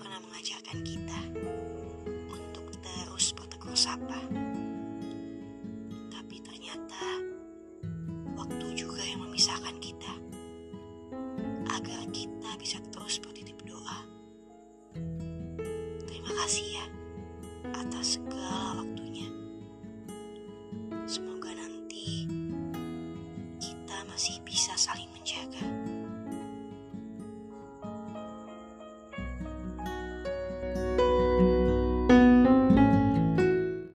[0.00, 1.20] pernah mengajarkan kita
[2.32, 4.16] untuk terus bertegur sapa.
[6.08, 7.04] Tapi ternyata
[8.32, 10.12] waktu juga yang memisahkan kita
[11.76, 14.00] agar kita bisa terus bertitip doa.
[16.08, 16.86] Terima kasih ya
[17.76, 19.28] atas segala waktunya.
[21.04, 22.24] Semoga nanti
[23.60, 25.09] kita masih bisa saling